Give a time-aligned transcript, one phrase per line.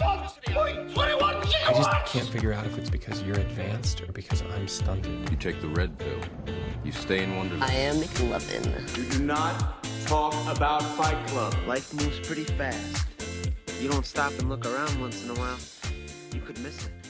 [0.00, 5.30] I just can't figure out if it's because you're advanced or because I'm stunted.
[5.30, 6.18] You take the red pill.
[6.84, 7.64] You stay in Wonderland.
[7.64, 8.96] I am McLovin.
[8.96, 11.54] You do not talk about Fight Club.
[11.66, 13.06] Life moves pretty fast.
[13.80, 15.58] You don't stop and look around once in a while,
[16.32, 17.03] you could miss it.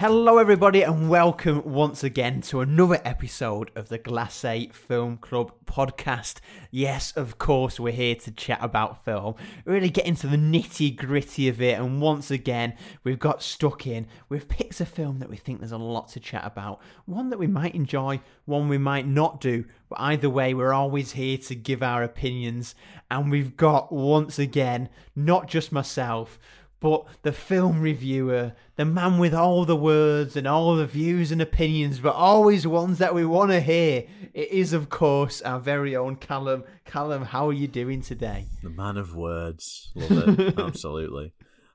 [0.00, 6.38] Hello, everybody, and welcome once again to another episode of the Glacé Film Club podcast.
[6.70, 9.34] Yes, of course, we're here to chat about film,
[9.66, 11.78] really get into the nitty gritty of it.
[11.78, 14.06] And once again, we've got stuck in.
[14.30, 17.38] We've picked a film that we think there's a lot to chat about, one that
[17.38, 19.66] we might enjoy, one we might not do.
[19.90, 22.74] But either way, we're always here to give our opinions.
[23.10, 26.38] And we've got, once again, not just myself
[26.80, 31.40] but the film reviewer, the man with all the words and all the views and
[31.42, 34.04] opinions, but always ones that we want to hear.
[34.32, 36.64] It is, of course, our very own Callum.
[36.86, 38.46] Callum, how are you doing today?
[38.62, 39.90] The man of words.
[39.94, 40.58] Love it.
[40.58, 41.32] Absolutely.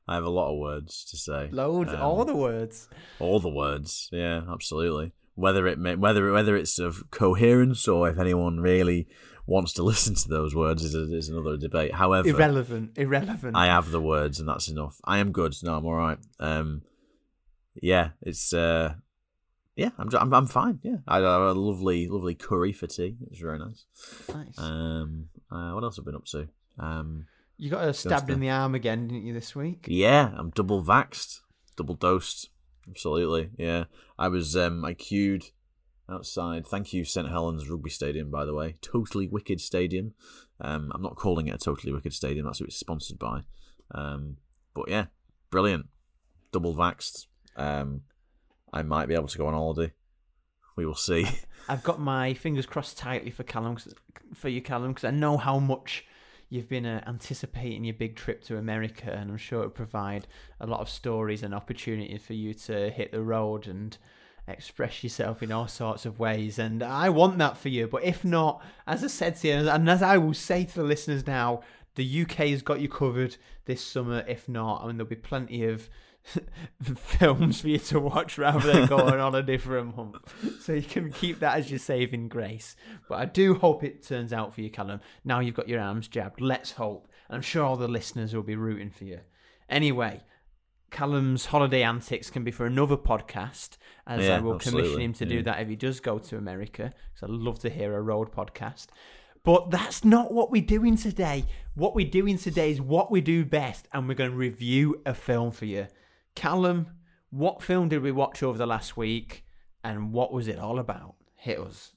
[0.07, 1.49] I have a lot of words to say.
[1.51, 2.87] Loads, Um, all the words.
[3.19, 4.07] all the words.
[4.11, 5.13] Yeah, absolutely.
[5.33, 9.07] Whether it may, whether whether it's of coherence or if anyone really
[9.45, 11.93] wants to listen to those words is, a, is another debate.
[11.93, 13.55] However, Irrelevant, irrelevant.
[13.55, 14.99] I have the words and that's enough.
[15.03, 15.55] I am good.
[15.63, 16.17] No, I'm all right.
[16.39, 16.81] Um,
[17.81, 18.95] yeah, it's uh,
[19.75, 20.79] yeah, I'm I'm, I'm fine.
[20.83, 23.17] Yeah, I had a lovely lovely curry for tea.
[23.21, 23.85] It was very nice.
[24.33, 24.57] nice.
[24.57, 26.47] Um, uh, what else have I been up to?
[26.79, 27.25] Um,
[27.57, 29.85] you got uh, stabbed in the arm again, didn't you, this week?
[29.87, 31.41] Yeah, I'm double vaxxed,
[31.75, 32.49] double dosed.
[32.89, 33.85] Absolutely, yeah.
[34.17, 35.45] I was um I queued
[36.09, 36.67] outside.
[36.67, 38.75] Thank you, St Helens Rugby Stadium, by the way.
[38.81, 40.13] Totally wicked stadium.
[40.61, 42.45] Um, I'm not calling it a totally wicked stadium.
[42.45, 43.41] That's who it's sponsored by.
[43.91, 44.37] Um,
[44.73, 45.05] but yeah,
[45.49, 45.87] brilliant.
[46.51, 47.27] Double vaxxed.
[47.55, 48.01] Um,
[48.71, 49.93] I might be able to go on holiday.
[50.75, 51.27] We will see.
[51.69, 53.77] I've got my fingers crossed tightly for Callum,
[54.33, 56.05] for you, Callum, because I know how much
[56.49, 60.27] you've been uh, anticipating your big trip to America, and I'm sure it'll provide
[60.59, 63.97] a lot of stories and opportunities for you to hit the road and
[64.47, 66.59] express yourself in all sorts of ways.
[66.59, 67.87] And I want that for you.
[67.87, 70.83] But if not, as I said to you, and as I will say to the
[70.83, 71.61] listeners now,
[71.95, 74.23] the UK has got you covered this summer.
[74.27, 75.89] If not, I mean, there'll be plenty of
[76.95, 80.61] films for you to watch rather than going on a different month.
[80.61, 82.75] So you can keep that as your saving grace.
[83.07, 85.01] But I do hope it turns out for you, Callum.
[85.23, 86.41] Now you've got your arms jabbed.
[86.41, 87.07] Let's hope.
[87.29, 89.21] And I'm sure all the listeners will be rooting for you.
[89.69, 90.21] Anyway,
[90.91, 93.77] Callum's holiday antics can be for another podcast,
[94.07, 95.29] as Yeah, I will commission him to yeah.
[95.29, 96.91] do that if he does go to America.
[97.13, 98.87] Because I'd love to hear a road podcast.
[99.43, 101.45] But that's not what we're doing today.
[101.75, 105.13] What we're doing today is what we do best, and we're going to review a
[105.13, 105.87] film for you.
[106.35, 106.87] Callum,
[107.29, 109.45] what film did we watch over the last week,
[109.83, 111.15] and what was it all about?
[111.35, 111.93] Hit us.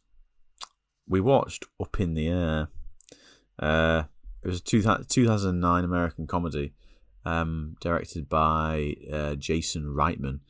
[1.07, 2.69] we watched Up in the Air.
[3.59, 4.05] Uh,
[4.43, 6.75] it was a two, 2009 American comedy,
[7.25, 10.41] um, directed by uh, Jason Reitman.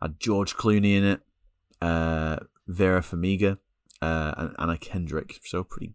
[0.00, 1.20] Had George Clooney in it,
[1.80, 2.36] uh,
[2.66, 3.58] Vera Farmiga,
[4.00, 5.40] uh, and Anna Kendrick.
[5.44, 5.94] So pretty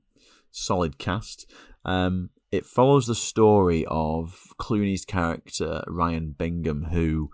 [0.51, 1.49] solid cast.
[1.85, 7.31] Um, it follows the story of Clooney's character Ryan Bingham, who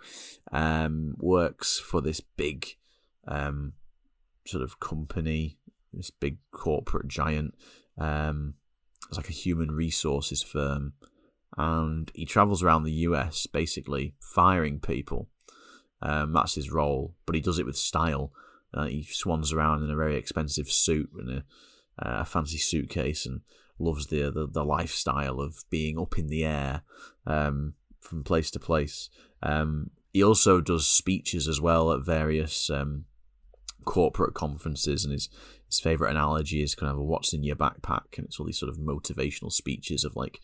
[0.52, 2.66] um, works for this big
[3.28, 3.74] um,
[4.48, 5.58] sort of company,
[5.92, 7.56] this big corporate giant.
[7.98, 8.54] Um,
[9.10, 10.94] it's like a human resources firm,
[11.58, 15.28] and he travels around the US basically firing people.
[16.02, 18.32] Um, that's his role, but he does it with style.
[18.74, 21.44] Uh, he swans around in a very expensive suit and a,
[21.98, 23.42] a fancy suitcase, and
[23.80, 26.82] loves the, the the lifestyle of being up in the air
[27.26, 29.10] um, from place to place.
[29.42, 33.06] Um, he also does speeches as well at various um,
[33.86, 35.30] corporate conferences, and his
[35.66, 38.70] his favorite analogy is kind of what's in your backpack, and it's all these sort
[38.70, 40.40] of motivational speeches of like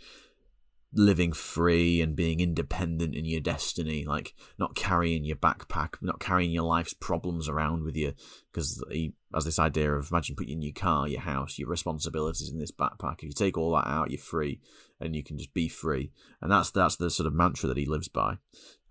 [0.94, 6.52] living free and being independent in your destiny, like not carrying your backpack, not carrying
[6.52, 8.14] your life's problems around with you,
[8.52, 12.50] because he has this idea of imagine putting your new car, your house, your responsibilities
[12.50, 13.18] in this backpack.
[13.18, 14.62] If you take all that out, you're free,
[15.00, 16.12] and you can just be free,
[16.42, 18.38] and that's that's the sort of mantra that he lives by.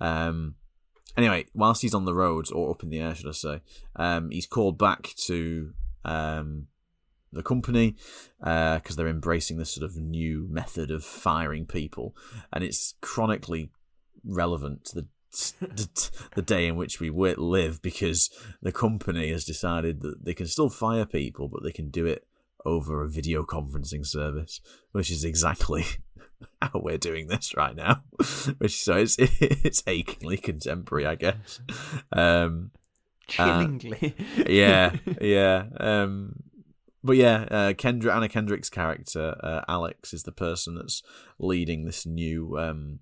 [0.01, 0.57] Um,
[1.17, 3.61] anyway, whilst he's on the roads or up in the air, should I say,
[3.97, 5.73] um, he's called back to
[6.05, 6.67] um,
[7.35, 7.97] the company
[8.39, 12.17] because they're embracing this sort of new method of firing people,
[12.53, 13.71] and it's chronically
[14.25, 15.07] relevant to the
[16.35, 18.31] the, day in which we live because
[18.63, 22.27] the company has decided that they can still fire people, but they can do it
[22.65, 24.61] over a video conferencing service,
[24.93, 25.85] which is exactly
[26.63, 28.03] how we're doing this right now.
[28.59, 31.61] which so it's it's achingly contemporary, I guess.
[32.13, 32.71] Um,
[33.27, 34.15] Chillingly.
[34.47, 35.65] yeah, yeah.
[35.79, 36.35] Um,
[37.05, 41.03] but yeah, uh, Kendra Anna Kendrick's character uh, Alex is the person that's
[41.39, 43.01] leading this new um,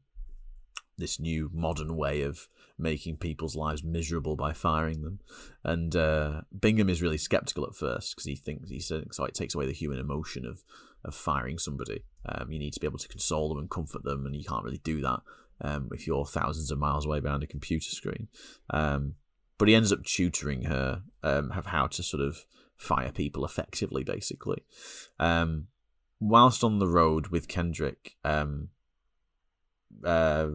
[0.99, 5.20] this new modern way of making people's lives miserable by firing them.
[5.62, 9.34] And uh, Bingham is really skeptical at first because he thinks he thinks oh, it
[9.34, 10.64] takes away the human emotion of
[11.04, 12.04] of firing somebody.
[12.26, 14.64] Um, you need to be able to console them and comfort them, and you can't
[14.64, 15.20] really do that
[15.60, 18.26] um, if you're thousands of miles away behind a computer screen.
[18.70, 19.14] Um,
[19.58, 22.44] but he ends up tutoring her um, of how to sort of
[22.82, 24.64] fire people effectively, basically.
[25.19, 25.69] Um,
[26.20, 28.69] whilst on the road with Kendrick, um,
[30.05, 30.49] uh,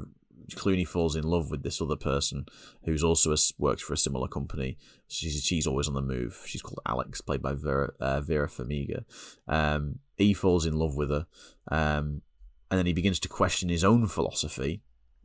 [0.51, 2.45] Clooney falls in love with this other person
[2.83, 4.77] who's also a, works for a similar company.
[5.07, 6.41] She's she's always on the move.
[6.45, 9.03] She's called Alex, played by Vera uh, Vera Farmiga.
[9.47, 11.27] Um, he falls in love with her,
[11.69, 12.21] um,
[12.69, 14.81] and then he begins to question his own philosophy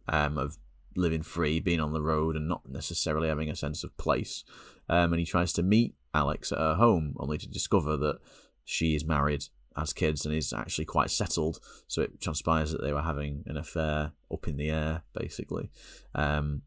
[0.08, 0.58] um, of
[0.96, 4.44] living free, being on the road, and not necessarily having a sense of place.
[4.88, 8.18] Um, and he tries to meet Alex at her home, only to discover that
[8.64, 9.44] she is married
[9.76, 11.58] has kids and is actually quite settled.
[11.88, 15.70] So it transpires that they were having an affair up in the air, basically.
[16.14, 16.62] Um,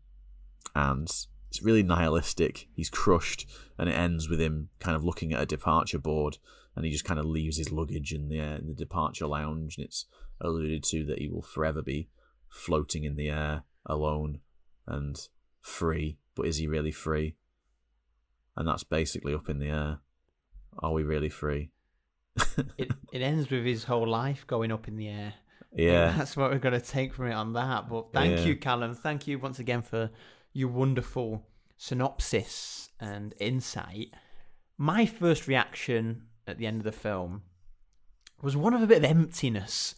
[0.76, 1.08] and
[1.50, 2.68] it's really nihilistic.
[2.76, 3.48] He's crushed,
[3.78, 6.38] and it ends with him kind of looking at a departure board,
[6.76, 9.86] and he just kind of leaves his luggage in the in the departure lounge, and
[9.86, 10.06] it's
[10.42, 12.10] alluded to that he will forever be
[12.50, 14.40] floating in the air alone
[14.88, 15.30] and
[15.62, 16.18] free.
[16.36, 17.36] But is he really free?
[18.58, 20.00] And that's basically up in the air.
[20.80, 21.72] Are we really free?
[22.78, 25.34] it it ends with his whole life going up in the air.
[25.74, 27.90] Yeah, And that's what we're going to take from it on that.
[27.90, 28.46] But thank Yeah.
[28.46, 28.96] you, Callum.
[28.96, 30.10] Thank you once again for
[30.54, 34.14] your wonderful synopsis and insight.
[34.78, 37.42] My first reaction at the end of the film
[38.42, 39.96] was one of a bit of emptiness.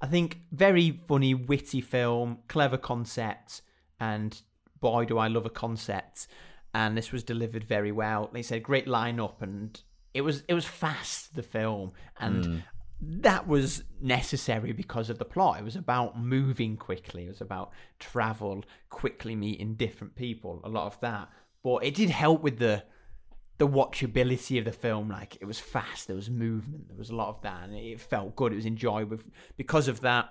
[0.00, 3.62] I think very funny, witty film, clever concept,
[4.00, 4.40] and
[4.80, 6.26] boy, do I love a concept.
[6.72, 8.30] And this was delivered very well.
[8.32, 9.80] They said great lineup, and
[10.14, 12.56] it was it was fast the film, and hmm.
[13.00, 15.58] that was necessary because of the plot.
[15.58, 17.24] It was about moving quickly.
[17.24, 20.60] It was about travel, quickly meeting different people.
[20.64, 21.28] A lot of that,
[21.62, 22.84] but it did help with the
[23.58, 25.08] the watchability of the film.
[25.08, 26.06] Like it was fast.
[26.06, 26.88] There was movement.
[26.88, 28.52] There was a lot of that, and it felt good.
[28.52, 29.18] It was enjoyable
[29.56, 30.30] because of that.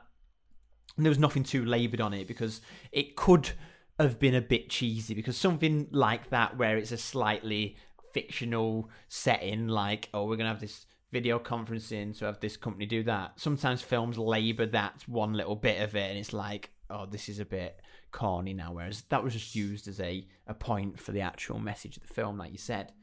[0.97, 2.59] And there was nothing too laboured on it because
[2.91, 3.51] it could
[3.99, 7.75] have been a bit cheesy because something like that where it's a slightly
[8.13, 13.03] fictional setting like oh we're gonna have this video conferencing to have this company do
[13.03, 13.33] that.
[13.39, 17.39] Sometimes films labour that one little bit of it and it's like oh this is
[17.39, 17.79] a bit
[18.11, 21.97] corny now whereas that was just used as a, a point for the actual message
[21.97, 22.93] of the film like you said.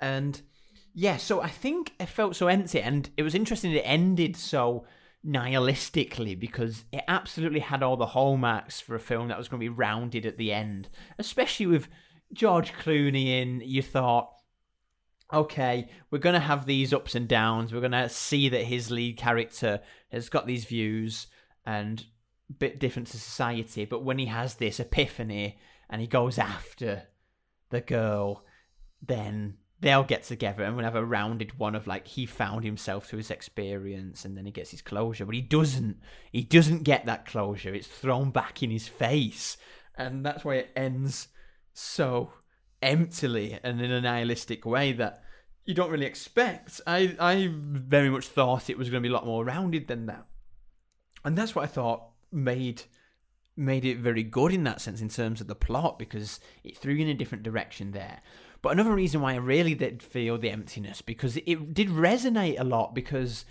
[0.00, 0.40] And
[0.98, 4.84] yeah so i think it felt so empty and it was interesting it ended so
[5.26, 9.64] nihilistically because it absolutely had all the hallmarks for a film that was going to
[9.64, 10.88] be rounded at the end,
[11.18, 11.88] especially with
[12.32, 13.60] George Clooney in.
[13.60, 14.32] You thought,
[15.32, 17.72] okay, we're going to have these ups and downs.
[17.72, 19.80] We're going to see that his lead character
[20.12, 21.26] has got these views
[21.64, 22.04] and
[22.48, 25.58] a bit different to society, but when he has this epiphany
[25.90, 27.02] and he goes after
[27.70, 28.44] the girl,
[29.02, 33.06] then they'll get together and we'll have a rounded one of like he found himself
[33.06, 35.98] through his experience and then he gets his closure but he doesn't.
[36.32, 37.74] He doesn't get that closure.
[37.74, 39.56] It's thrown back in his face.
[39.96, 41.28] And that's why it ends
[41.72, 42.32] so
[42.82, 45.22] emptily and in a nihilistic way that
[45.64, 46.80] you don't really expect.
[46.86, 50.06] I i very much thought it was going to be a lot more rounded than
[50.06, 50.26] that.
[51.24, 52.82] And that's what i thought made
[53.56, 56.92] made it very good in that sense in terms of the plot because it threw
[56.92, 58.20] you in a different direction there
[58.66, 62.64] but another reason why I really did feel the emptiness because it did resonate a
[62.64, 63.44] lot because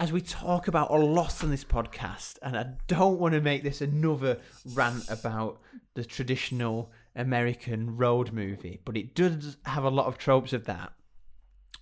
[0.00, 3.62] as we talk about a lot on this podcast, and I don't want to make
[3.62, 4.40] this another
[4.74, 5.60] rant about
[5.94, 10.94] the traditional American road movie, but it does have a lot of tropes of that.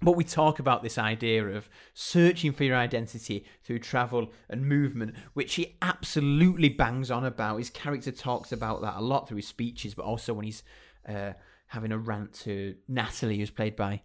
[0.02, 5.14] But we talk about this idea of searching for your identity through travel and movement,
[5.32, 7.56] which he absolutely bangs on about.
[7.56, 10.62] His character talks about that a lot through his speeches, but also when he's
[11.08, 11.32] uh,
[11.68, 14.02] having a rant to Natalie, who's played by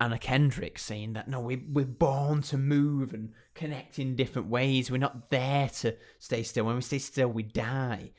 [0.00, 4.90] Anna Kendrick, saying that no, we, we're born to move and connect in different ways.
[4.90, 6.64] We're not there to stay still.
[6.64, 8.10] When we stay still, we die.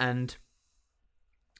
[0.00, 0.34] And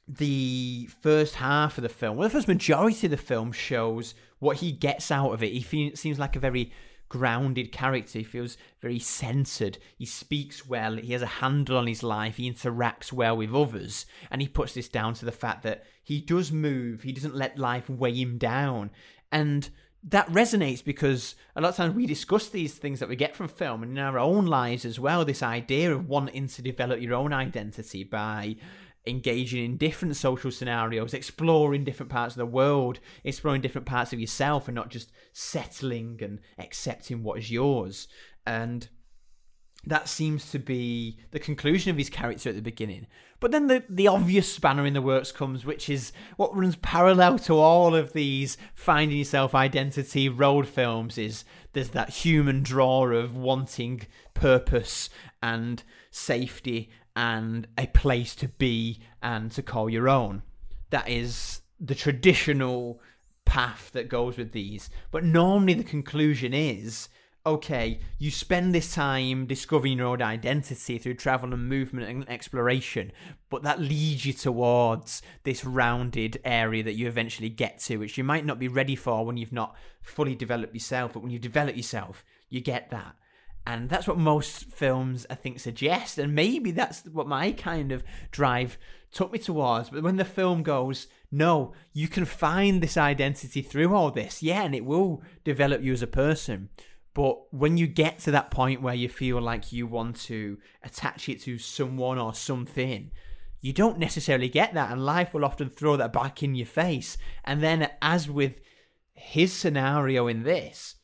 [0.07, 4.59] the first half of the film, well, the first majority of the film shows what
[4.59, 5.53] he gets out of it.
[5.53, 6.73] He seems like a very
[7.09, 8.19] grounded character.
[8.19, 9.79] He feels very centered.
[9.97, 10.97] He speaks well.
[10.97, 12.37] He has a handle on his life.
[12.37, 14.07] He interacts well with others.
[14.31, 17.03] And he puts this down to the fact that he does move.
[17.03, 18.91] He doesn't let life weigh him down.
[19.33, 19.69] And
[20.05, 23.49] that resonates because a lot of times we discuss these things that we get from
[23.49, 25.25] film and in our own lives as well.
[25.25, 28.57] This idea of wanting to develop your own identity by
[29.09, 34.21] engaging in different social scenarios, exploring different parts of the world, exploring different parts of
[34.21, 38.09] yourself, and not just settling and accepting what is yours.
[38.47, 38.89] And
[39.85, 43.07] that seems to be the conclusion of his character at the beginning.
[43.41, 47.39] But then the, the obvious spanner in the works comes, which is what runs parallel
[47.41, 53.37] to all of these finding yourself identity road films is there's that human draw of
[53.37, 54.03] wanting
[54.35, 55.09] purpose
[55.43, 60.41] and safety and a place to be and to call your own.
[60.91, 63.01] That is the traditional
[63.45, 64.89] path that goes with these.
[65.11, 67.09] But normally the conclusion is
[67.45, 73.11] okay, you spend this time discovering your own identity through travel and movement and exploration,
[73.49, 78.25] but that leads you towards this rounded area that you eventually get to, which you
[78.25, 81.15] might not be ready for when you've not fully developed yourself.
[81.15, 83.17] But when you develop yourself, you get that.
[83.69, 86.17] And that's what most films, I think, suggest.
[86.17, 88.79] And maybe that's what my kind of drive
[89.13, 89.91] took me towards.
[89.91, 94.63] But when the film goes, no, you can find this identity through all this, yeah,
[94.63, 96.71] and it will develop you as a person.
[97.13, 101.29] But when you get to that point where you feel like you want to attach
[101.29, 103.11] it to someone or something,
[103.61, 107.19] you don't necessarily get that, and life will often throw that back in your face.
[107.45, 108.61] And then, as with
[109.13, 110.95] his scenario in this,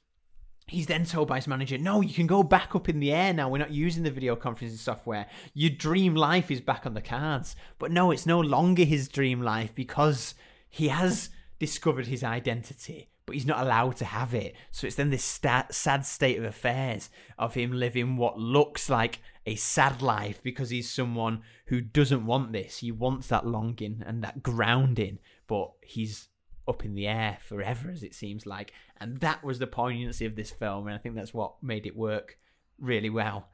[0.66, 3.32] he's then told by his manager, No, you can go back up in the air
[3.32, 3.48] now.
[3.48, 5.26] We're not using the video conferencing software.
[5.52, 7.56] Your dream life is back on the cards.
[7.78, 10.34] But no, it's no longer his dream life because
[10.68, 14.54] he has discovered his identity but he's not allowed to have it.
[14.70, 19.54] So it's then this sad state of affairs of him living what looks like a
[19.54, 22.78] sad life because he's someone who doesn't want this.
[22.78, 26.28] He wants that longing and that grounding, but he's
[26.66, 28.72] up in the air forever, as it seems like.
[28.98, 31.96] And that was the poignancy of this film, and I think that's what made it
[31.96, 32.38] work
[32.78, 33.48] really well.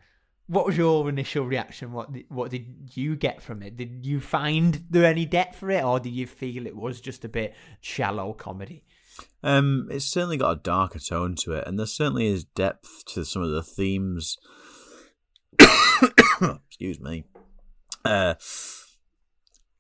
[0.46, 1.92] What was your initial reaction?
[1.92, 3.76] What did, what did you get from it?
[3.76, 7.24] Did you find there any depth for it, or did you feel it was just
[7.24, 8.84] a bit shallow comedy?
[9.42, 13.24] Um, it's certainly got a darker tone to it, and there certainly is depth to
[13.24, 14.38] some of the themes.
[15.60, 17.24] Excuse me.
[18.04, 18.34] Uh,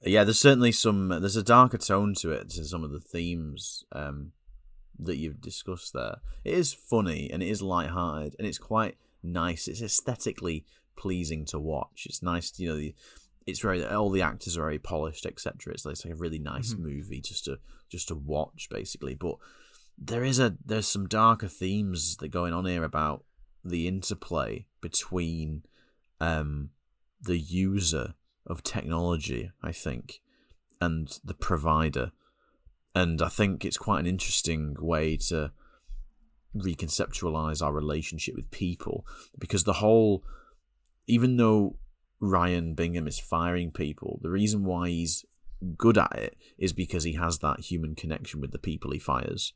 [0.02, 1.08] yeah, there's certainly some.
[1.08, 4.32] There's a darker tone to it to some of the themes um,
[4.98, 6.16] that you've discussed there.
[6.44, 9.68] It is funny and it is light-hearted and it's quite nice.
[9.68, 10.64] It's aesthetically
[10.96, 12.06] pleasing to watch.
[12.06, 12.76] It's nice, you know.
[12.76, 12.94] The,
[13.46, 15.74] it's very all the actors are very polished, etc.
[15.74, 16.84] It's, it's like a really nice mm-hmm.
[16.84, 19.14] movie just to just to watch, basically.
[19.14, 19.36] But
[19.98, 23.24] there is a there's some darker themes that are going on here about
[23.64, 25.62] the interplay between
[26.20, 26.70] um,
[27.20, 28.14] the user
[28.46, 30.20] of technology, I think,
[30.80, 32.12] and the provider.
[32.94, 35.52] And I think it's quite an interesting way to
[36.56, 39.06] reconceptualize our relationship with people
[39.38, 40.24] because the whole,
[41.06, 41.76] even though
[42.20, 44.20] Ryan Bingham is firing people.
[44.22, 45.24] The reason why he's
[45.76, 49.54] good at it is because he has that human connection with the people he fires.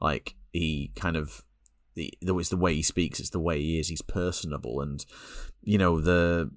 [0.00, 1.44] Like he kind of
[1.94, 3.88] the it's the way he speaks, it's the way he is.
[3.88, 5.04] He's personable, and
[5.62, 6.50] you know the,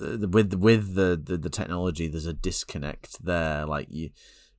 [0.00, 3.66] with with the, the the technology, there's a disconnect there.
[3.66, 4.10] Like you,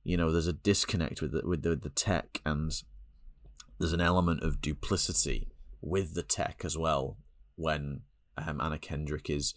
[0.04, 2.72] you know, there's a disconnect with the, with the, the tech, and
[3.78, 5.48] there's an element of duplicity
[5.80, 7.16] with the tech as well.
[7.56, 8.02] When
[8.36, 9.54] um, Anna Kendrick is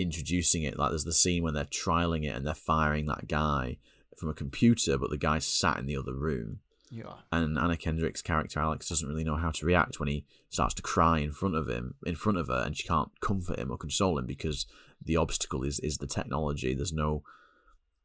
[0.00, 0.78] introducing it.
[0.78, 3.78] Like there's the scene when they're trialing it and they're firing that guy
[4.16, 6.60] from a computer, but the guy sat in the other room.
[6.90, 7.14] Yeah.
[7.30, 10.82] And Anna Kendrick's character Alex doesn't really know how to react when he starts to
[10.82, 13.78] cry in front of him, in front of her, and she can't comfort him or
[13.78, 14.66] console him because
[15.04, 16.74] the obstacle is is the technology.
[16.74, 17.22] There's no.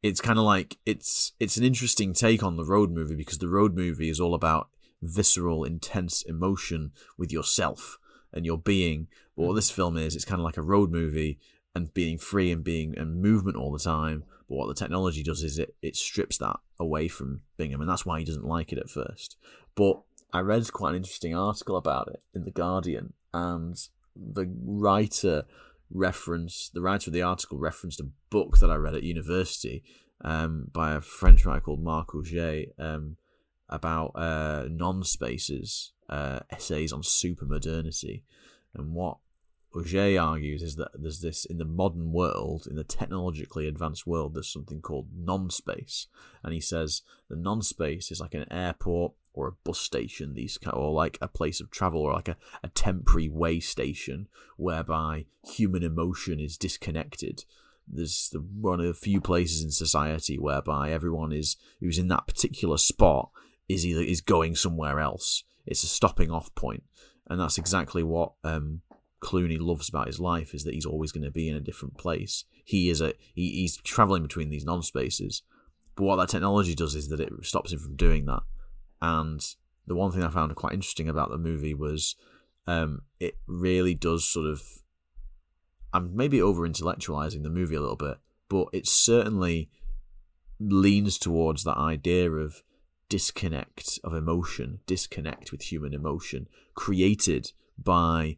[0.02, 3.48] It's kind of like it's it's an interesting take on the road movie because the
[3.48, 4.68] road movie is all about
[5.02, 7.98] visceral, intense emotion with yourself
[8.32, 9.08] and your being.
[9.36, 9.56] But what mm-hmm.
[9.56, 11.38] this film is, it's kind of like a road movie
[11.74, 14.24] and being free and being and movement all the time.
[14.48, 18.06] But what the technology does is it, it strips that away from Bingham, and that's
[18.06, 19.36] why he doesn't like it at first.
[19.74, 20.00] But
[20.32, 23.76] I read quite an interesting article about it in the Guardian, and
[24.14, 25.44] the writer
[25.90, 29.84] referenced the writer of the article referenced a book that I read at university
[30.22, 33.16] um, by a French writer called Marc Augé um,
[33.68, 38.22] about uh, non-spaces, uh, essays on supermodernity,
[38.74, 39.18] and what
[39.74, 44.34] Augé argues is that there's this in the modern world, in the technologically advanced world,
[44.34, 46.06] there's something called non-space,
[46.42, 50.90] and he says the non-space is like an airport or a bus station, these or
[50.90, 54.26] like a place of travel or like a, a temporary way station
[54.56, 57.44] whereby human emotion is disconnected.
[57.86, 62.26] There's the, one of the few places in society whereby everyone is who's in that
[62.26, 63.30] particular spot
[63.68, 65.44] is either is going somewhere else.
[65.66, 66.84] It's a stopping off point,
[67.28, 68.80] and that's exactly what um,
[69.20, 71.98] Clooney loves about his life is that he's always going to be in a different
[71.98, 72.44] place.
[72.64, 75.42] He is a he, he's traveling between these non spaces,
[75.94, 78.42] but what that technology does is that it stops him from doing that.
[79.00, 79.44] And
[79.86, 82.16] the one thing I found quite interesting about the movie was
[82.66, 84.62] um, it really does sort of
[85.92, 89.70] I'm maybe over intellectualizing the movie a little bit, but it certainly
[90.58, 92.62] leans towards that idea of
[93.08, 98.36] disconnect of emotion, disconnect with human emotion, created by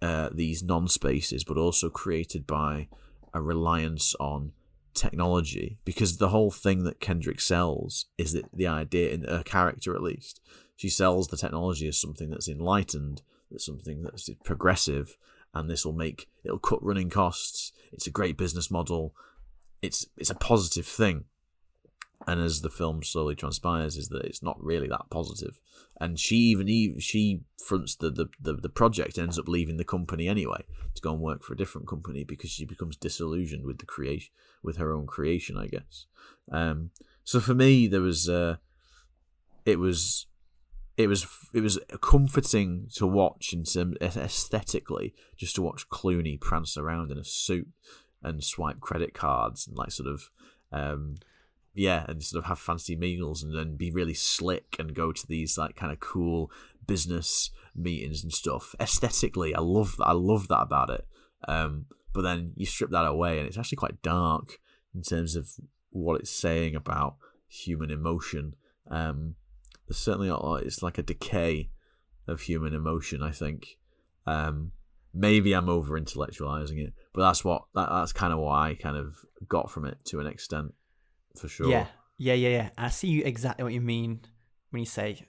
[0.00, 2.88] uh, these non spaces, but also created by
[3.34, 4.52] a reliance on
[5.02, 5.78] technology.
[5.84, 10.02] Because the whole thing that Kendrick sells is that the idea, in her character at
[10.02, 10.40] least,
[10.76, 15.16] she sells the technology as something that's enlightened, that's something that's progressive,
[15.54, 17.72] and this will make it'll cut running costs.
[17.92, 19.14] It's a great business model.
[19.82, 21.24] It's it's a positive thing
[22.26, 25.60] and as the film slowly transpires is that it's not really that positive.
[26.00, 30.28] And she even she fronts the, the, the, the project ends up leaving the company
[30.28, 30.64] anyway
[30.94, 34.32] to go and work for a different company because she becomes disillusioned with the creation
[34.62, 36.06] with her own creation i guess.
[36.50, 36.90] Um,
[37.24, 38.56] so for me there was uh,
[39.64, 40.26] it was
[40.96, 46.76] it was it was comforting to watch in some aesthetically just to watch clooney prance
[46.76, 47.68] around in a suit
[48.22, 50.30] and swipe credit cards and like sort of
[50.72, 51.16] um,
[51.74, 55.26] yeah, and sort of have fancy meals and then be really slick and go to
[55.26, 56.50] these like kind of cool
[56.86, 58.74] business meetings and stuff.
[58.80, 60.06] Aesthetically, I love that.
[60.06, 61.06] I love that about it.
[61.48, 64.58] Um, but then you strip that away, and it's actually quite dark
[64.94, 65.48] in terms of
[65.90, 67.16] what it's saying about
[67.48, 68.54] human emotion.
[68.90, 69.36] Um,
[69.88, 70.62] there's certainly lot.
[70.62, 71.70] It's like a decay
[72.26, 73.22] of human emotion.
[73.22, 73.78] I think.
[74.26, 74.72] Um,
[75.14, 78.96] maybe I'm over intellectualizing it, but that's what that, that's kind of what I kind
[78.96, 79.16] of
[79.48, 80.74] got from it to an extent
[81.36, 81.68] for sure.
[81.68, 81.86] Yeah,
[82.18, 82.70] yeah, yeah, yeah.
[82.78, 84.20] I see you exactly what you mean
[84.70, 85.26] when you say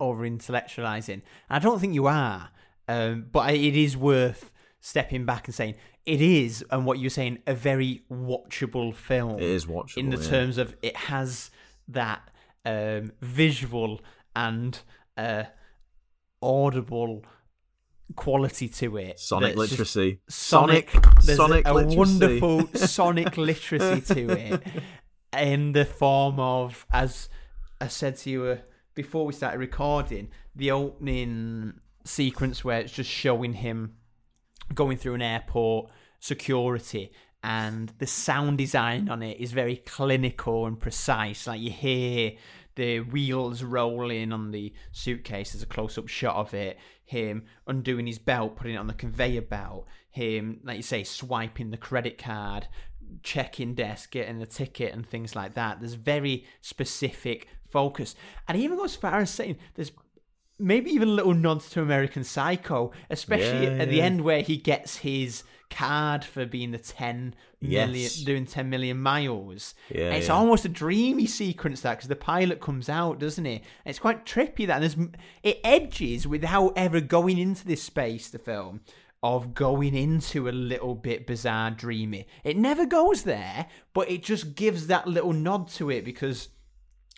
[0.00, 1.22] over intellectualizing.
[1.48, 2.50] I don't think you are,
[2.88, 7.38] um, but it is worth stepping back and saying it is, and what you're saying,
[7.46, 9.36] a very watchable film.
[9.36, 10.28] It is watchable in the yeah.
[10.28, 11.50] terms of it has
[11.88, 12.30] that
[12.66, 14.00] um, visual
[14.36, 14.78] and
[15.16, 15.44] uh,
[16.42, 17.24] audible
[18.16, 19.18] quality to it.
[19.18, 20.20] Sonic literacy.
[20.28, 20.92] Sonic.
[21.22, 21.96] There's Sonic a, a literacy.
[21.96, 24.62] wonderful sonic literacy to it,
[25.40, 27.28] in the form of, as
[27.80, 28.56] I said to you uh,
[28.94, 33.94] before we started recording, the opening sequence where it's just showing him
[34.74, 40.80] going through an airport security and the sound design on it is very clinical and
[40.80, 41.46] precise.
[41.46, 42.32] Like you hear
[42.76, 48.18] the wheels rolling on the suitcase there's a close-up shot of it him undoing his
[48.18, 52.66] belt putting it on the conveyor belt him like you say swiping the credit card
[53.22, 58.14] check-in desk getting the ticket and things like that there's very specific focus
[58.48, 59.92] and he even goes far as saying there's
[60.58, 64.56] maybe even a little nods to American Psycho, especially Yeah, at the end where he
[64.56, 68.14] gets his card for being the 10 million, Yes.
[68.18, 69.74] doing 10 million miles.
[69.90, 70.34] Yeah, And it's yeah.
[70.34, 73.62] almost a dreamy sequence that because the pilot comes out, doesn't it?
[73.84, 75.08] And it's quite trippy that and there's
[75.42, 78.28] it edges without ever going into this space.
[78.28, 78.82] The film
[79.24, 82.26] of going into a little bit bizarre, dreamy.
[82.44, 86.50] It never goes there, but it just gives that little nod to it because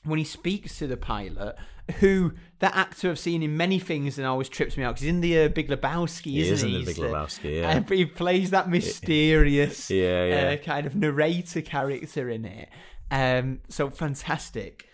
[0.04, 1.56] when he speaks to the pilot,
[1.98, 5.10] who that actor I've seen in many things and always trips me out because he's
[5.10, 6.84] in the uh, Big Lebowski, He isn't is in he?
[6.84, 7.70] The Big Lebowski, yeah.
[7.70, 10.50] and he plays that mysterious, Yeah, yeah.
[10.50, 12.68] Uh, kind of narrator character in it.
[13.10, 14.86] Um, so fantastic,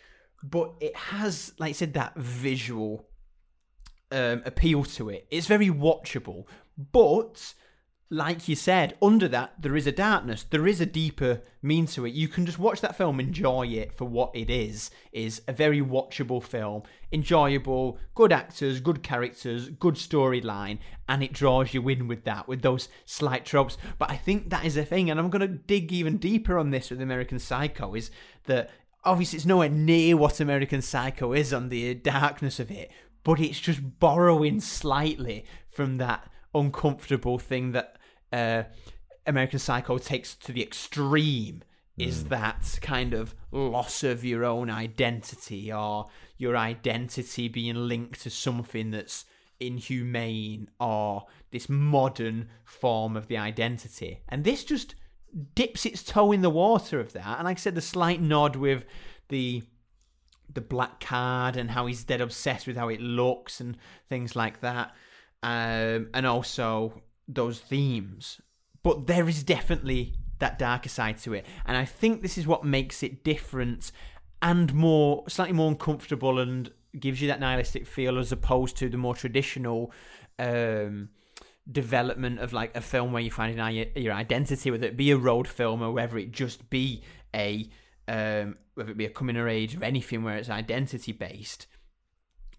[0.43, 3.07] but it has, like I said, that visual
[4.13, 5.27] um, appeal to it.
[5.31, 6.45] It's very watchable,
[6.77, 7.55] but
[8.13, 10.45] like you said, under that there is a darkness.
[10.45, 12.13] There is a deeper mean to it.
[12.13, 14.91] You can just watch that film, enjoy it for what it is.
[15.13, 21.73] Is a very watchable film, enjoyable, good actors, good characters, good storyline, and it draws
[21.73, 23.79] you in with that, with those slight tropes.
[23.99, 26.91] But I think that is a thing, and I'm gonna dig even deeper on this
[26.91, 27.95] with American Psycho.
[27.95, 28.11] Is
[28.45, 28.69] that
[29.05, 32.91] obviously it's nowhere near what American Psycho is on the darkness of it,
[33.25, 37.97] but it's just borrowing slightly from that uncomfortable thing that
[38.33, 38.65] uh,
[39.27, 41.63] American Psycho takes to the extreme.
[41.99, 48.31] Is that kind of loss of your own identity or your identity being linked to
[48.31, 49.25] something that's
[49.61, 54.21] inhumane or this modern form of the identity?
[54.29, 54.95] And this just
[55.55, 57.39] dips its toe in the water of that.
[57.39, 58.85] And like I said, the slight nod with
[59.29, 59.63] the
[60.55, 63.77] the black card and how he's dead obsessed with how it looks and
[64.09, 64.95] things like that.
[65.43, 68.41] Um, and also those themes.
[68.83, 71.47] But there is definitely that darker side to it.
[71.67, 73.93] And I think this is what makes it different
[74.43, 78.99] and more slightly more uncomfortable and gives you that nihilistic feel as opposed to the
[78.99, 79.93] more traditional
[80.39, 81.09] um
[81.71, 85.17] development of like a film where you find an your identity whether it be a
[85.17, 87.03] road film or whether it just be
[87.35, 87.71] a
[88.09, 91.67] um whether it be a coming of age or anything where it's identity based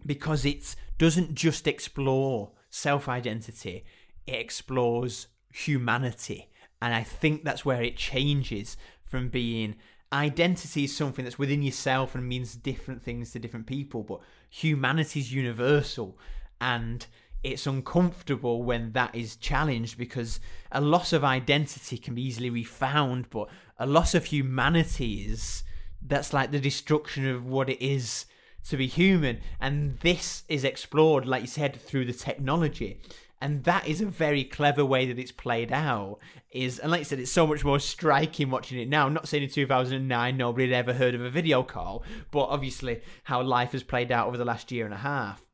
[0.06, 3.84] because it doesn't just explore self identity,
[4.26, 6.50] it explores humanity.
[6.82, 9.76] And I think that's where it changes from being
[10.12, 15.20] identity is something that's within yourself and means different things to different people, but humanity
[15.20, 16.18] is universal.
[16.60, 17.06] And
[17.42, 20.40] it's uncomfortable when that is challenged because
[20.72, 25.62] a loss of identity can be easily refound, but a loss of humanity is
[26.02, 28.26] that's like the destruction of what it is
[28.68, 29.40] to be human.
[29.60, 33.00] And this is explored, like you said, through the technology.
[33.40, 36.18] And that is a very clever way that it's played out.
[36.50, 39.06] Is and like I said, it's so much more striking watching it now.
[39.06, 43.02] I'm not saying in 2009 nobody had ever heard of a video call, but obviously
[43.24, 45.44] how life has played out over the last year and a half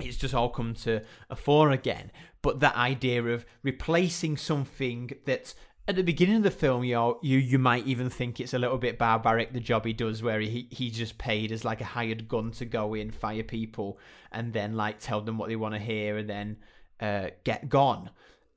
[0.00, 2.10] it's just all come to a fore again.
[2.42, 5.54] But that idea of replacing something that
[5.88, 8.76] at the beginning of the film, you you you might even think it's a little
[8.76, 12.28] bit barbaric the job he does, where he he's just paid as like a hired
[12.28, 13.98] gun to go in, fire people,
[14.30, 16.58] and then like tell them what they want to hear, and then
[17.00, 18.10] uh, get gone.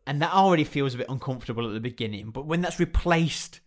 [0.05, 2.31] And that already feels a bit uncomfortable at the beginning.
[2.31, 3.61] But when that's replaced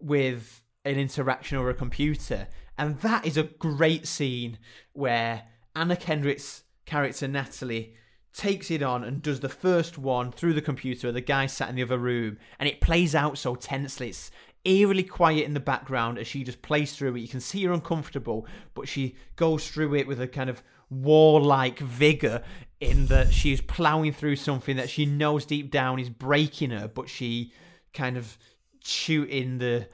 [0.00, 4.58] with an interaction or a computer, and that is a great scene
[4.94, 5.44] where
[5.76, 7.94] Anna Kendrick's character Natalie
[8.36, 11.10] takes it on and does the first one through the computer.
[11.10, 14.10] The guy sat in the other room, and it plays out so tensely.
[14.10, 14.30] It's
[14.64, 17.20] eerily quiet in the background as she just plays through it.
[17.20, 21.78] You can see her uncomfortable, but she goes through it with a kind of warlike
[21.78, 22.42] vigor
[22.80, 27.08] in that she's plowing through something that she knows deep down is breaking her, but
[27.08, 27.52] she
[27.94, 28.36] kind of
[28.84, 29.88] shooting the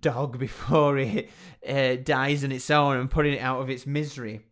[0.00, 1.28] dog before it
[1.68, 4.42] uh, dies on its own and putting it out of its misery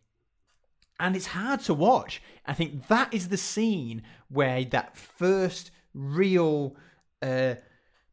[0.99, 2.21] and it's hard to watch.
[2.45, 6.75] I think that is the scene where that first real
[7.21, 7.55] uh,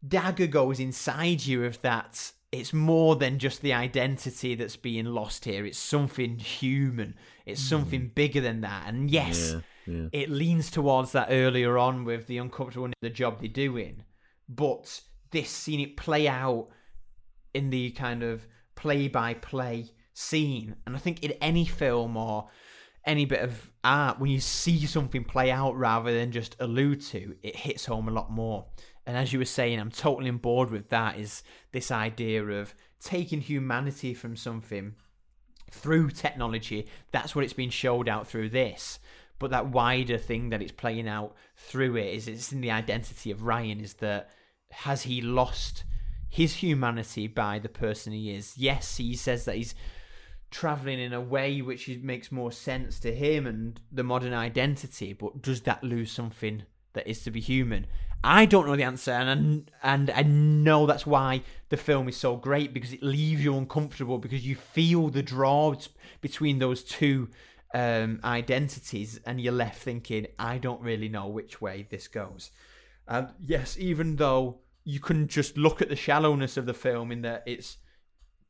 [0.06, 2.32] dagger goes inside you of that.
[2.52, 5.64] It's more than just the identity that's being lost here.
[5.64, 7.14] It's something human.
[7.46, 8.14] It's something mm.
[8.14, 8.88] bigger than that.
[8.88, 9.54] And yes,
[9.86, 10.08] yeah, yeah.
[10.12, 14.04] it leans towards that earlier on with the uncomfortable the job they're doing.
[14.48, 16.68] But this scene it play out
[17.54, 20.74] in the kind of play by play scene.
[20.86, 22.48] And I think in any film or
[23.10, 27.34] any bit of art, when you see something play out rather than just allude to,
[27.42, 28.66] it hits home a lot more.
[29.04, 31.18] And as you were saying, I'm totally on board with that.
[31.18, 31.42] Is
[31.72, 34.94] this idea of taking humanity from something
[35.72, 36.86] through technology?
[37.10, 39.00] That's what it's been showed out through this.
[39.40, 43.32] But that wider thing that it's playing out through it is it's in the identity
[43.32, 43.80] of Ryan.
[43.80, 44.30] Is that
[44.70, 45.82] has he lost
[46.28, 48.56] his humanity by the person he is?
[48.56, 49.74] Yes, he says that he's
[50.50, 55.42] traveling in a way which makes more sense to him and the modern identity, but
[55.42, 57.86] does that lose something that is to be human?
[58.22, 62.36] I don't know the answer, and and I know that's why the film is so
[62.36, 65.74] great because it leaves you uncomfortable because you feel the draw
[66.20, 67.30] between those two
[67.72, 72.50] um, identities, and you're left thinking, I don't really know which way this goes.
[73.08, 77.22] And yes, even though you can just look at the shallowness of the film in
[77.22, 77.78] that it's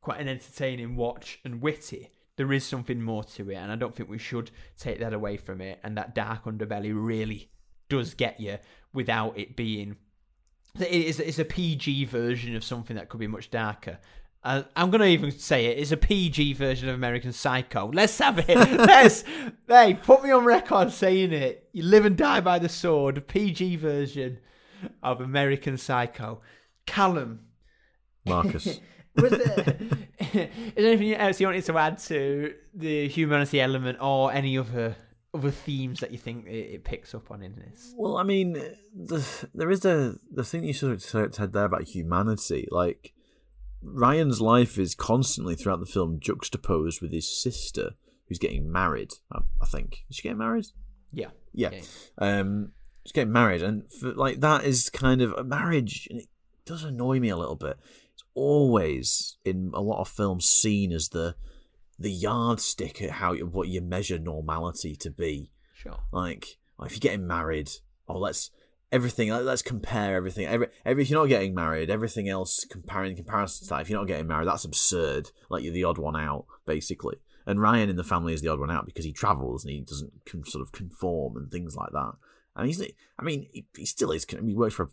[0.01, 3.95] quite an entertaining watch and witty, there is something more to it, and I don't
[3.95, 5.79] think we should take that away from it.
[5.83, 7.51] And that dark underbelly really
[7.89, 8.57] does get you
[8.93, 9.97] without it being.
[10.79, 13.99] It is it's a PG version of something that could be much darker.
[14.43, 15.77] Uh, I'm gonna even say it.
[15.77, 17.91] It's a PG version of American Psycho.
[17.93, 18.47] Let's have it.
[18.57, 19.23] Let's
[19.67, 21.69] hey, put me on record saying it.
[21.73, 23.27] You live and die by the sword.
[23.27, 24.39] PG version
[25.03, 26.41] of American Psycho.
[26.87, 27.41] Callum,
[28.25, 28.79] Marcus.
[29.15, 29.77] Was there,
[30.19, 34.95] is there anything else you wanted to add to the humanity element or any other
[35.33, 37.93] other themes that you think it, it picks up on in this?
[37.97, 38.53] Well, I mean,
[38.93, 42.67] the, there is a the thing you sort of said there about humanity.
[42.71, 43.13] Like
[43.81, 47.91] Ryan's life is constantly throughout the film juxtaposed with his sister,
[48.27, 49.13] who's getting married.
[49.31, 50.67] I, I think is she getting married?
[51.11, 51.71] Yeah, yeah.
[51.71, 51.81] yeah.
[52.17, 52.71] Um,
[53.05, 56.27] she's getting married, and for, like that is kind of a marriage, and it
[56.65, 57.77] does annoy me a little bit
[58.33, 61.35] always in a lot of films seen as the
[61.99, 65.51] the yardstick at how what you measure normality to be.
[65.73, 65.99] Sure.
[66.11, 67.69] Like, oh, if you're getting married,
[68.07, 68.49] oh, let's
[68.91, 69.29] everything.
[69.29, 70.45] Let's compare everything.
[70.45, 73.81] Every, every if you're not getting married, everything else comparing comparison to that.
[73.81, 75.31] If you're not getting married, that's absurd.
[75.49, 77.17] Like you're the odd one out, basically.
[77.45, 79.81] And Ryan in the family is the odd one out because he travels and he
[79.81, 80.13] doesn't
[80.45, 82.13] sort of conform and things like that.
[82.55, 84.25] And he's, I mean, he, he still is.
[84.31, 84.89] I mean, he works for a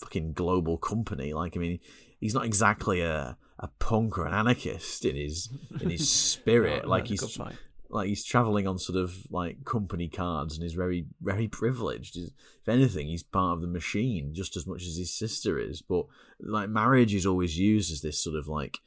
[0.00, 1.32] fucking global company.
[1.32, 1.80] Like, I mean,
[2.22, 6.88] he's not exactly a a punk or an anarchist in his in his spirit.
[6.88, 7.38] like he's
[7.90, 12.16] like he's traveling on sort of like company cards and he's very very privileged.
[12.16, 15.82] If anything, he's part of the machine just as much as his sister is.
[15.82, 16.06] But
[16.40, 18.78] like marriage is always used as this sort of like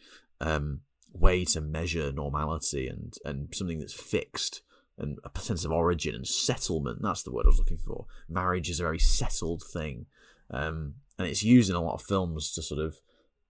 [0.41, 0.81] um
[1.13, 4.61] way to measure normality and and something that's fixed
[4.97, 6.99] and a sense of origin and settlement.
[7.01, 8.05] That's the word I was looking for.
[8.29, 10.05] Marriage is a very settled thing,
[10.49, 12.95] um, and it's used in a lot of films to sort of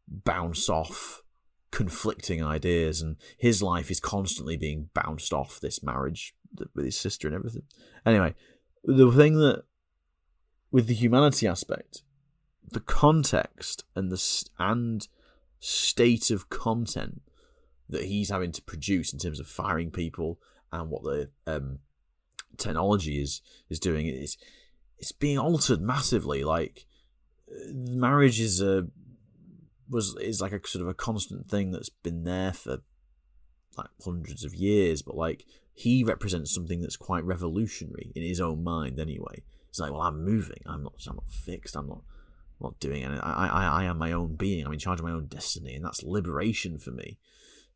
[0.07, 1.23] bounce off
[1.71, 3.01] conflicting ideas.
[3.01, 6.35] And his life is constantly being bounced off this marriage
[6.73, 7.63] with his sister and everything.
[8.05, 8.33] Anyway,
[8.83, 9.63] the thing that
[10.71, 12.03] with the humanity aspect,
[12.71, 15.07] the context and the and
[15.59, 17.21] state of content
[17.89, 20.39] that he's having to produce in terms of firing people
[20.71, 21.79] and what the um,
[22.57, 24.37] technology is is doing is
[24.97, 26.43] it's being altered massively.
[26.43, 26.85] Like
[27.73, 28.87] marriage is a
[29.89, 32.79] was is like a sort of a constant thing that's been there for
[33.77, 38.63] like hundreds of years, but like he represents something that's quite revolutionary in his own
[38.63, 39.43] mind anyway.
[39.69, 40.61] It's like, well, I'm moving.
[40.65, 40.93] I'm not.
[41.07, 41.75] I'm not fixed.
[41.75, 42.01] I'm not.
[42.61, 43.21] Not doing anything.
[43.21, 44.65] I, I, I am my own being.
[44.65, 47.17] I'm in charge of my own destiny, and that's liberation for me.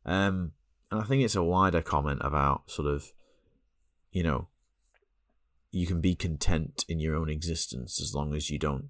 [0.06, 0.52] Um,
[0.90, 3.12] and I think it's a wider comment about sort of,
[4.10, 4.48] you know,
[5.70, 8.88] you can be content in your own existence as long as you don't.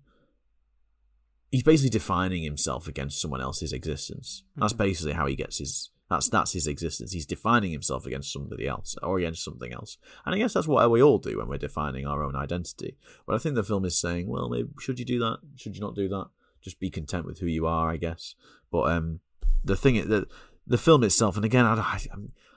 [1.51, 4.45] He's basically defining himself against someone else's existence.
[4.57, 4.83] That's Mm-hmm.
[4.83, 5.91] basically how he gets his.
[6.09, 7.13] That's that's his existence.
[7.13, 9.97] He's defining himself against somebody else or against something else.
[10.25, 12.97] And I guess that's what we all do when we're defining our own identity.
[13.27, 15.39] But I think the film is saying, well, maybe should you do that?
[15.57, 16.27] Should you not do that?
[16.63, 18.35] Just be content with who you are, I guess.
[18.73, 19.21] But um,
[19.65, 20.27] the thing the
[20.67, 21.99] the film itself, and again, I, I,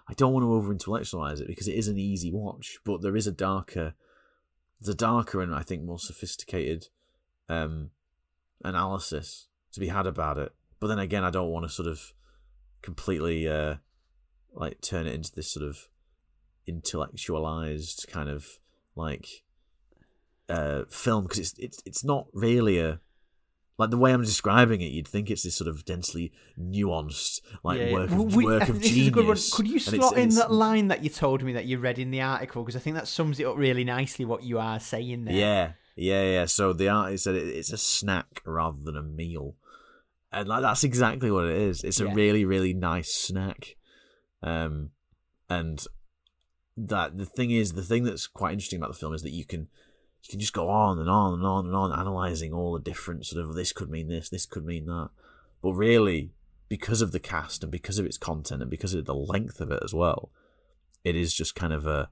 [0.08, 3.16] I don't want to over intellectualize it because it is an easy watch, but there
[3.16, 3.94] is a darker,
[4.82, 6.88] there's a darker and I think more sophisticated
[7.50, 7.92] um,
[8.64, 10.52] analysis to be had about it.
[10.80, 12.14] But then again, I don't want to sort of
[12.82, 13.76] completely uh,
[14.54, 15.88] like turn it into this sort of
[16.68, 18.46] intellectualized kind of
[18.96, 19.28] like
[20.50, 23.00] uh, film because it's it's it's not really a
[23.78, 27.80] like the way I'm describing it, you'd think it's this sort of densely nuanced, like
[27.80, 27.94] Yeah, yeah.
[27.94, 29.14] work, Well, of, we- work of think this is a genius.
[29.16, 29.38] good one.
[29.52, 32.22] Could you slot in that line that you told me that you read in the
[32.22, 32.62] article?
[32.64, 34.26] Because I think that sums it up really nicely.
[34.26, 35.34] What you are saying there.
[35.34, 36.46] Yeah, yeah, yeah.
[36.46, 39.56] So the artist said it, it's a snack rather than a meal,
[40.32, 41.84] and like that's exactly what it is.
[41.84, 42.14] It's a Yeah.
[42.14, 43.76] really, really nice snack.
[44.42, 44.92] Um,
[45.50, 45.86] and
[46.76, 49.46] that the thing is, the thing that's quite interesting about the film is that you
[49.46, 49.68] can
[50.24, 53.26] you can just go on and on and on and on analyzing all the different
[53.26, 55.10] sort of this could mean this, this could mean that,
[55.62, 56.32] but really
[56.70, 59.70] because of the cast and because of its content and because of the length of
[59.70, 60.32] it as well,
[61.04, 62.10] it is just kind of a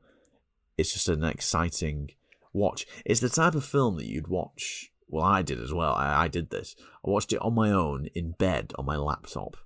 [0.78, 2.12] it's just an exciting
[2.54, 2.86] watch.
[3.06, 4.92] It's the type of film that you'd watch.
[5.08, 5.94] Well, I did as well.
[5.94, 6.76] I, I did this.
[7.06, 9.58] I watched it on my own in bed on my laptop.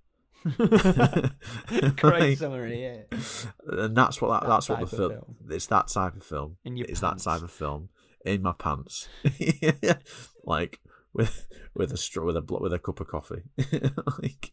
[0.57, 2.83] Great Like, summary.
[2.83, 3.17] Yeah.
[3.67, 5.35] and that's what that, That that's what the film, film.
[5.49, 6.57] It's that type of film.
[6.63, 7.23] In your it's pants.
[7.25, 7.89] that type of film
[8.25, 9.07] in my pants,
[10.45, 10.79] like
[11.13, 13.43] with with a straw with a with a cup of coffee,
[14.21, 14.51] like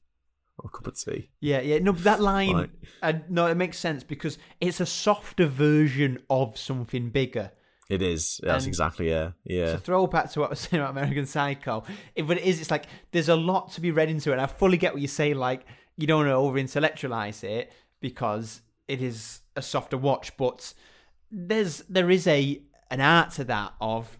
[0.58, 1.30] or a cup of tea.
[1.40, 1.78] Yeah, yeah.
[1.78, 2.70] No, that line, Like-
[3.02, 7.52] uh, no, it makes sense because it's a softer version of something bigger.
[7.92, 8.40] It is.
[8.42, 9.72] That's And- exactly yeah, yeah.
[9.72, 12.60] To throw back to what I was saying about American Psycho, it, but it is.
[12.60, 14.34] It's like there's a lot to be read into it.
[14.34, 15.34] And I fully get what you say.
[15.34, 15.66] Like
[15.98, 20.72] you don't want to over intellectualize it because it is a softer watch, but
[21.30, 24.18] there's there is a an art to that of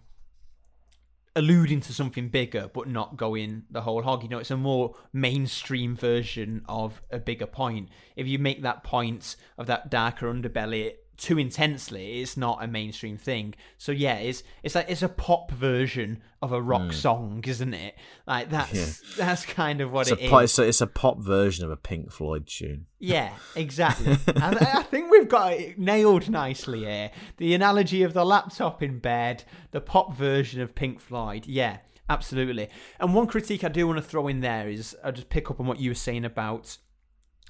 [1.34, 4.22] alluding to something bigger but not going the whole hog.
[4.22, 7.88] You know, it's a more mainstream version of a bigger point.
[8.16, 13.16] If you make that point of that darker underbelly too intensely, it's not a mainstream
[13.16, 13.54] thing.
[13.78, 16.90] So yeah, it's it's like it's a pop version of a rock hmm.
[16.90, 17.94] song, isn't it?
[18.26, 20.50] Like that's that's kind of what It's a, it po- is.
[20.50, 22.86] it's, a, it's a pop version of a Pink Floyd tune.
[22.98, 24.18] Yeah, exactly.
[24.26, 27.12] and I I think we've got it nailed nicely here.
[27.36, 31.46] The analogy of the laptop in bed, the pop version of Pink Floyd.
[31.46, 31.78] Yeah,
[32.10, 32.68] absolutely.
[32.98, 35.60] And one critique I do want to throw in there is I'll just pick up
[35.60, 36.78] on what you were saying about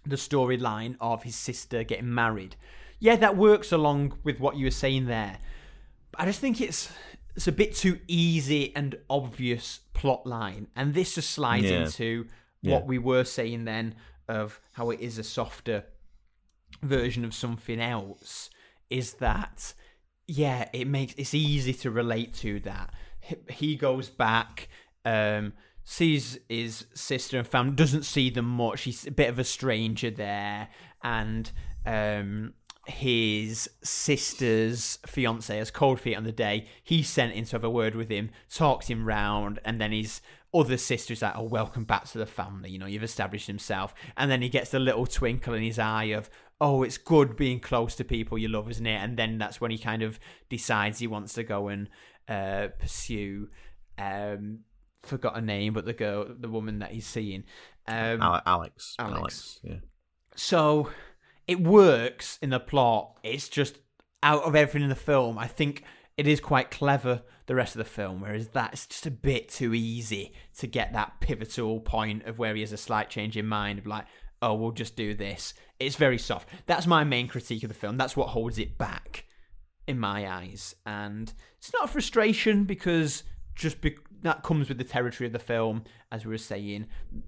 [0.05, 2.57] the storyline of his sister getting married.
[3.03, 5.39] Yeah, that works along with what you were saying there.
[6.13, 6.93] But I just think it's
[7.35, 11.83] it's a bit too easy and obvious plot line, and this just slides Yeah.
[11.83, 12.29] into
[12.61, 12.75] Yeah.
[12.75, 13.97] what we were saying then
[14.29, 15.85] of how it is a softer
[16.83, 18.51] version of something else.
[18.89, 19.75] Is that
[20.29, 20.69] yeah?
[20.73, 22.95] It makes it's easy to relate to that.
[23.21, 24.69] He- He goes back.
[25.05, 29.43] Um, sees his sister and family doesn't see them much he's a bit of a
[29.43, 30.69] stranger there
[31.03, 31.51] and
[31.85, 32.55] um
[32.87, 37.71] his sister's fiance has cold feet on the day he's sent in to have a
[37.71, 40.21] word with him talks him round and then his
[40.53, 44.31] other sister's like oh welcome back to the family you know you've established himself and
[44.31, 46.29] then he gets the little twinkle in his eye of
[46.61, 49.71] oh it's good being close to people you love isn't it and then that's when
[49.71, 50.19] he kind of
[50.51, 51.89] decides he wants to go and
[52.29, 53.49] uh pursue
[53.99, 54.59] um
[55.05, 57.45] forgot her name but the girl the woman that he's seeing
[57.87, 58.45] um Alex.
[58.47, 58.97] Alex.
[58.99, 59.61] Alex.
[59.63, 59.77] Yeah.
[60.37, 60.91] so
[61.47, 63.19] it works in the plot.
[63.23, 63.79] It's just
[64.23, 65.85] out of everything in the film, I think
[66.17, 67.23] it is quite clever.
[67.47, 71.21] The rest of the film, whereas that's just a bit too easy to get that
[71.21, 74.07] pivotal point of where he has a slight change in mind, of like,
[74.41, 75.53] oh, we'll just do this.
[75.81, 76.49] It's very soft.
[76.67, 77.97] That's my main critique of the film.
[77.97, 79.25] That's what holds it back
[79.89, 83.25] in my eyes, and it's not a frustration because
[83.57, 86.87] just be- that comes with the territory of the film, as we were saying,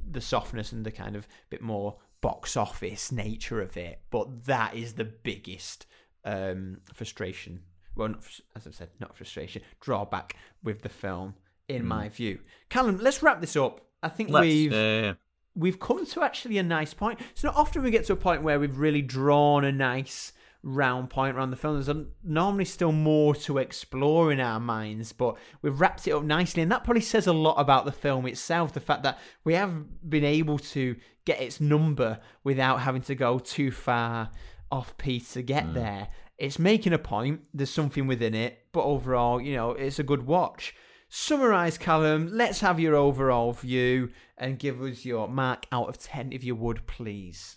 [0.09, 4.01] the softness and the kind of bit more box office nature of it.
[4.11, 5.87] But that is the biggest
[6.25, 7.61] um, frustration.
[7.95, 8.25] Well, not,
[8.57, 11.35] as I've said, not frustration, drawback with the film,
[11.69, 12.39] in my view.
[12.71, 13.83] Callum, let's wrap this up.
[14.03, 15.15] I think Let's- we've yeah.
[15.55, 17.21] we've come to actually a nice point.
[17.33, 20.33] It's not often we get to a point where we've really drawn a nice
[20.64, 21.74] round point around the film.
[21.74, 26.24] There's a, normally still more to explore in our minds, but we've wrapped it up
[26.24, 28.72] nicely, and that probably says a lot about the film itself.
[28.72, 33.38] The fact that we have been able to get its number without having to go
[33.38, 34.31] too far
[34.72, 35.74] off piece to get mm.
[35.74, 36.09] there.
[36.38, 37.42] It's making a point.
[37.53, 40.74] There's something within it, but overall, you know, it's a good watch.
[41.09, 42.31] Summarize, Callum.
[42.33, 46.57] Let's have your overall view and give us your mark out of 10, if you
[46.57, 47.57] would, please.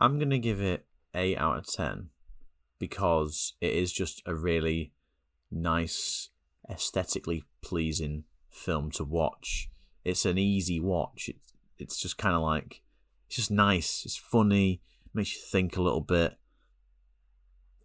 [0.00, 0.84] I'm gonna give it
[1.14, 2.10] eight out of ten
[2.78, 4.92] because it is just a really
[5.50, 6.30] nice,
[6.70, 9.70] aesthetically pleasing film to watch.
[10.04, 11.28] It's an easy watch.
[11.28, 12.82] It's it's just kind of like
[13.26, 14.02] it's just nice.
[14.04, 14.80] It's funny.
[15.14, 16.36] Makes you think a little bit.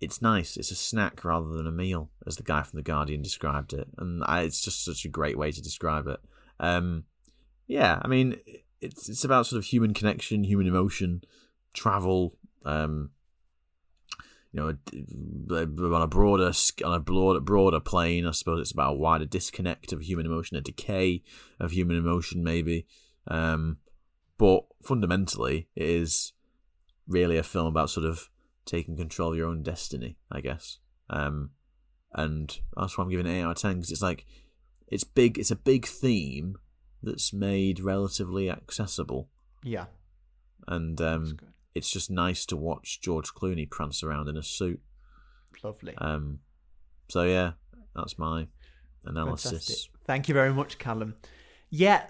[0.01, 0.57] It's nice.
[0.57, 3.87] It's a snack rather than a meal, as the guy from the Guardian described it,
[3.97, 6.19] and I, it's just such a great way to describe it.
[6.59, 7.05] Um,
[7.67, 8.35] yeah, I mean,
[8.81, 11.23] it's it's about sort of human connection, human emotion,
[11.73, 12.35] travel.
[12.65, 13.11] Um,
[14.53, 16.51] you know, on a broader
[16.85, 20.55] on a broader broader plane, I suppose it's about a wider disconnect of human emotion,
[20.57, 21.23] a decay
[21.59, 22.85] of human emotion, maybe.
[23.27, 23.77] Um,
[24.37, 26.33] but fundamentally, it is
[27.07, 28.29] really a film about sort of
[28.65, 30.77] taking control of your own destiny, I guess.
[31.09, 31.49] Um,
[32.13, 34.25] and that's why I'm giving it eight out of ten because it's like
[34.87, 35.39] it's big.
[35.39, 36.57] It's a big theme
[37.01, 39.29] that's made relatively accessible,
[39.63, 39.85] Yeah.
[40.67, 41.37] and um,
[41.75, 44.79] it's just nice to watch George Clooney prance around in a suit.
[45.63, 45.95] Lovely.
[45.97, 46.39] Um,
[47.09, 47.53] so yeah,
[47.95, 48.47] that's my
[49.05, 49.51] analysis.
[49.51, 49.91] Fantastic.
[50.05, 51.15] Thank you very much, Callum.
[51.69, 52.03] Yeah,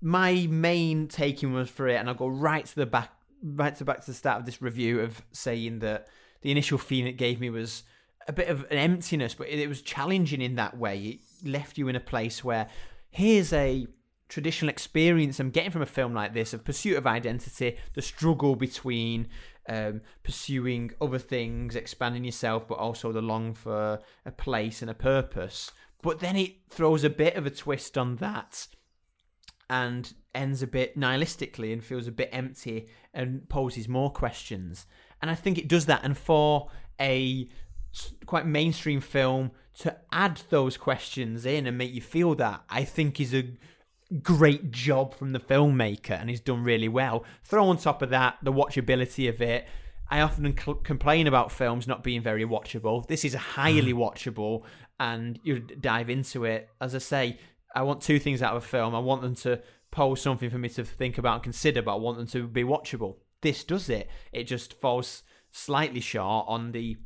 [0.00, 3.10] my main taking was for it, and I'll go right to the back,
[3.42, 6.08] right to back to the start of this review of saying that
[6.42, 7.82] the initial feeling it gave me was
[8.28, 10.98] a bit of an emptiness, but it, it was challenging in that way.
[10.98, 12.68] It left you in a place where
[13.10, 13.86] here's a
[14.30, 18.56] traditional experience I'm getting from a film like this of pursuit of identity, the struggle
[18.56, 19.28] between
[19.68, 24.94] um, pursuing other things, expanding yourself, but also the long for a place and a
[24.94, 25.72] purpose.
[26.02, 28.68] But then it throws a bit of a twist on that
[29.68, 34.86] and ends a bit nihilistically and feels a bit empty and poses more questions.
[35.20, 36.00] And I think it does that.
[36.04, 37.48] And for a
[38.26, 43.20] quite mainstream film to add those questions in and make you feel that, I think
[43.20, 43.52] is a
[44.22, 47.24] great job from the filmmaker and he's done really well.
[47.44, 49.66] Throw on top of that the watchability of it.
[50.10, 53.06] I often cl- complain about films not being very watchable.
[53.06, 53.98] This is highly mm.
[53.98, 54.64] watchable,
[54.98, 56.68] and you dive into it.
[56.80, 57.38] As I say,
[57.76, 58.94] I want two things out of a film.
[58.94, 61.98] I want them to pose something for me to think about and consider, but I
[61.98, 63.16] want them to be watchable.
[63.40, 64.10] This does it.
[64.32, 66.96] It just falls slightly short on the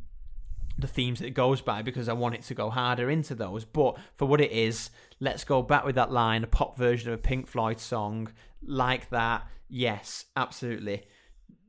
[0.79, 3.65] the themes that it goes by because I want it to go harder into those.
[3.65, 7.19] But for what it is, let's go back with that line, a pop version of
[7.19, 8.33] a Pink Floyd song
[8.63, 9.47] like that.
[9.69, 11.05] Yes, absolutely.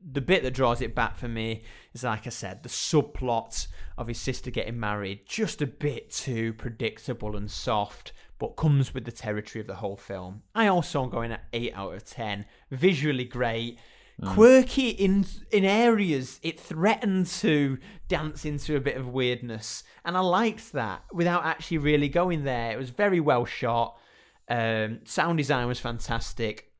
[0.08, 3.66] The bit that draws it back for me is, like I said, the subplot
[3.98, 9.04] of his sister getting married, just a bit too predictable and soft, but comes with
[9.04, 10.42] the territory of the whole film.
[10.54, 12.44] I also am going at 8 out of 10.
[12.70, 13.78] Visually great
[14.24, 19.84] quirky in in areas it threatened to dance into a bit of weirdness.
[20.04, 22.72] And i liked that without actually really going there.
[22.72, 23.98] It was very well shot.
[24.48, 26.72] Um, sound design was fantastic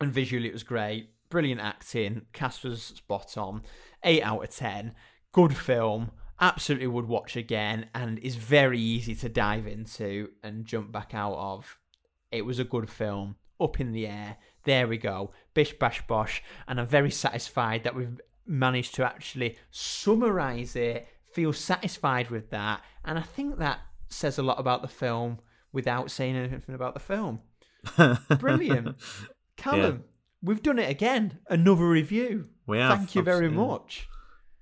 [0.00, 1.10] and visually it was great.
[1.30, 2.22] Brilliant acting.
[2.32, 3.62] Cast was spot on.
[4.02, 4.94] 8 out of 10
[5.32, 6.10] good film.
[6.40, 11.36] Absolutely would watch again and is very easy to dive into and jump back out
[11.36, 11.78] of.
[12.32, 13.36] It was a good film.
[13.60, 14.38] Up in the air.
[14.64, 19.56] There we go bish bash bosh and i'm very satisfied that we've managed to actually
[19.70, 22.82] summarize it feel satisfied with that.
[23.04, 25.38] And i think that says a lot about the film
[25.72, 27.40] without saying anything about the film.
[28.38, 28.96] Brilliant.
[29.56, 30.04] Callum
[30.42, 31.38] we've done it again.
[31.48, 32.48] Another review.
[32.66, 34.08] We have, thank you very much.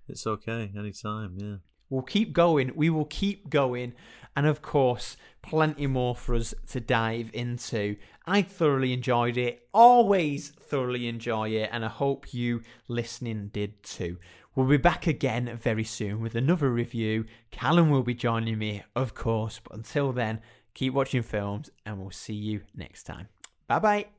[0.09, 1.57] It's okay, anytime, yeah.
[1.91, 2.73] We'll keep going.
[2.75, 3.95] We will keep going.
[4.39, 7.97] And of course, plenty more for us to dive into.
[8.25, 9.67] I thoroughly enjoyed it.
[9.75, 11.71] Always thoroughly enjoy it.
[11.73, 14.19] And I hope you listening did too.
[14.55, 17.25] We'll be back again very soon with another review.
[17.51, 20.41] Callum will be joining me, of course, but until then,
[20.73, 23.27] keep watching films and we'll see you next time.
[23.67, 24.18] Bye bye.